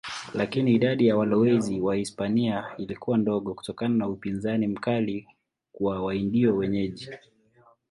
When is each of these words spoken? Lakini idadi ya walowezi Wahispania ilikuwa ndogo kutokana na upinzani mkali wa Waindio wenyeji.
Lakini 0.33 0.73
idadi 0.73 1.07
ya 1.07 1.17
walowezi 1.17 1.79
Wahispania 1.81 2.65
ilikuwa 2.77 3.17
ndogo 3.17 3.53
kutokana 3.53 3.95
na 3.95 4.07
upinzani 4.07 4.67
mkali 4.67 5.27
wa 5.79 6.01
Waindio 6.01 6.55
wenyeji. 6.55 7.09